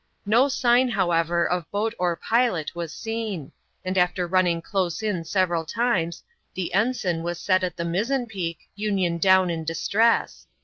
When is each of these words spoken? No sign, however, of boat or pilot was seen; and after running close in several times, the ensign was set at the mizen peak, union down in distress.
No 0.25 0.47
sign, 0.47 0.89
however, 0.89 1.47
of 1.47 1.69
boat 1.69 1.93
or 1.99 2.15
pilot 2.15 2.73
was 2.73 2.91
seen; 2.91 3.51
and 3.85 3.99
after 3.99 4.25
running 4.25 4.59
close 4.59 5.03
in 5.03 5.23
several 5.23 5.63
times, 5.63 6.23
the 6.55 6.73
ensign 6.73 7.21
was 7.21 7.39
set 7.39 7.63
at 7.63 7.77
the 7.77 7.85
mizen 7.85 8.25
peak, 8.25 8.61
union 8.73 9.19
down 9.19 9.51
in 9.51 9.63
distress. 9.63 10.47